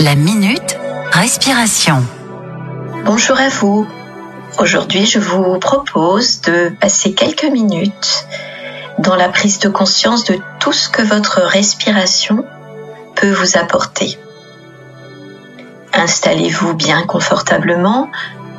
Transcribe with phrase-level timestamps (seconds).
[0.00, 0.76] La minute
[1.12, 2.02] respiration.
[3.04, 3.86] Bonjour à vous.
[4.58, 8.26] Aujourd'hui, je vous propose de passer quelques minutes
[8.98, 12.44] dans la prise de conscience de tout ce que votre respiration
[13.14, 14.18] peut vous apporter.
[15.92, 18.10] Installez-vous bien confortablement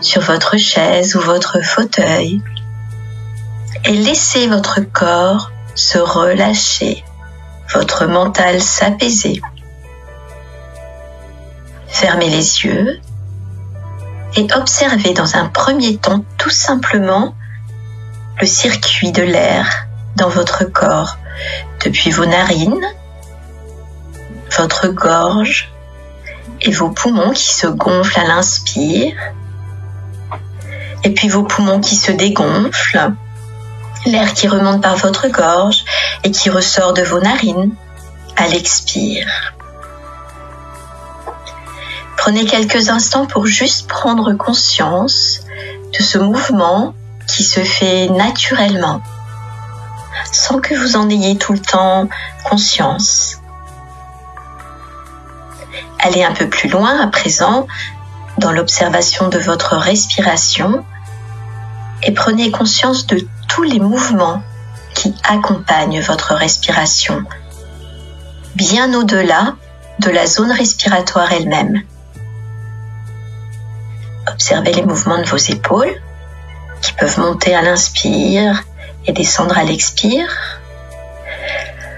[0.00, 2.42] sur votre chaise ou votre fauteuil
[3.84, 7.04] et laissez votre corps se relâcher,
[7.72, 9.40] votre mental s'apaiser.
[12.00, 12.98] Fermez les yeux
[14.34, 17.34] et observez dans un premier temps tout simplement
[18.40, 19.86] le circuit de l'air
[20.16, 21.18] dans votre corps,
[21.84, 22.86] depuis vos narines,
[24.56, 25.70] votre gorge
[26.62, 29.14] et vos poumons qui se gonflent à l'inspire,
[31.04, 33.12] et puis vos poumons qui se dégonflent,
[34.06, 35.84] l'air qui remonte par votre gorge
[36.24, 37.74] et qui ressort de vos narines
[38.36, 39.52] à l'expire.
[42.20, 45.40] Prenez quelques instants pour juste prendre conscience
[45.98, 46.92] de ce mouvement
[47.26, 49.00] qui se fait naturellement,
[50.30, 52.10] sans que vous en ayez tout le temps
[52.44, 53.38] conscience.
[55.98, 57.66] Allez un peu plus loin à présent
[58.36, 60.84] dans l'observation de votre respiration
[62.02, 64.42] et prenez conscience de tous les mouvements
[64.92, 67.24] qui accompagnent votre respiration,
[68.56, 69.54] bien au-delà
[70.00, 71.82] de la zone respiratoire elle-même.
[74.32, 76.00] Observez les mouvements de vos épaules
[76.80, 78.64] qui peuvent monter à l'inspire
[79.06, 80.60] et descendre à l'expire.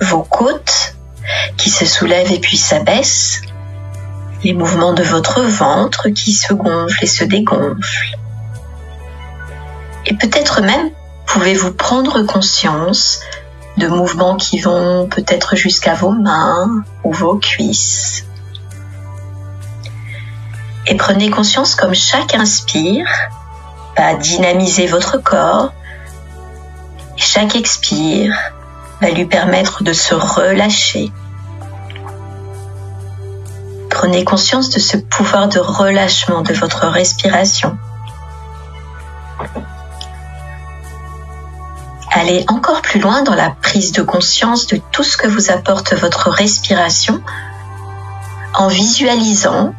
[0.00, 0.94] Vos côtes
[1.56, 3.42] qui se soulèvent et puis s'abaissent.
[4.42, 8.18] Les mouvements de votre ventre qui se gonflent et se dégonflent.
[10.06, 10.90] Et peut-être même
[11.26, 13.20] pouvez-vous prendre conscience
[13.76, 18.23] de mouvements qui vont peut-être jusqu'à vos mains ou vos cuisses
[20.86, 23.06] et prenez conscience comme chaque inspire
[23.96, 25.72] va dynamiser votre corps
[27.16, 28.36] et chaque expire
[29.00, 31.12] va lui permettre de se relâcher.
[33.90, 37.78] Prenez conscience de ce pouvoir de relâchement de votre respiration.
[42.10, 45.94] Allez encore plus loin dans la prise de conscience de tout ce que vous apporte
[45.94, 47.20] votre respiration
[48.54, 49.74] en visualisant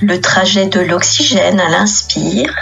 [0.00, 2.54] le trajet de l'oxygène à l'inspire,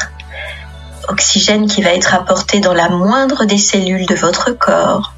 [1.09, 5.15] oxygène qui va être apporté dans la moindre des cellules de votre corps,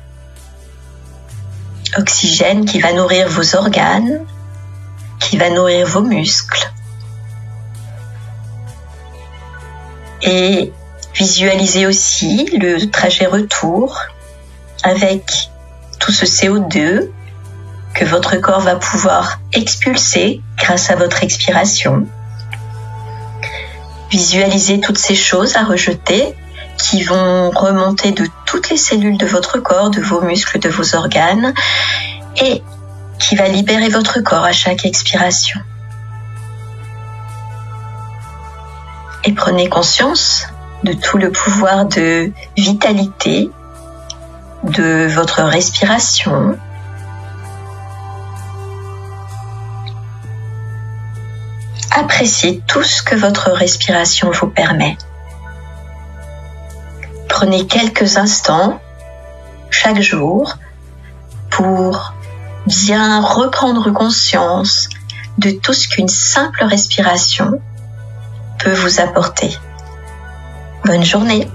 [1.97, 4.25] oxygène qui va nourrir vos organes,
[5.19, 6.71] qui va nourrir vos muscles.
[10.23, 10.73] Et
[11.15, 13.99] visualisez aussi le trajet retour
[14.83, 15.51] avec
[15.99, 17.09] tout ce CO2
[18.05, 22.07] votre corps va pouvoir expulser grâce à votre expiration.
[24.11, 26.35] Visualisez toutes ces choses à rejeter
[26.79, 30.97] qui vont remonter de toutes les cellules de votre corps, de vos muscles, de vos
[30.97, 31.53] organes
[32.43, 32.63] et
[33.19, 35.61] qui va libérer votre corps à chaque expiration.
[39.25, 40.47] Et prenez conscience
[40.83, 43.51] de tout le pouvoir de vitalité
[44.65, 46.59] de votre respiration,
[51.91, 54.97] Appréciez tout ce que votre respiration vous permet.
[57.29, 58.81] Prenez quelques instants
[59.71, 60.57] chaque jour
[61.51, 62.13] pour
[62.67, 64.89] bien reprendre conscience
[65.39, 67.61] de tout ce qu'une simple respiration
[68.59, 69.57] peut vous apporter.
[70.85, 71.49] Bonne journée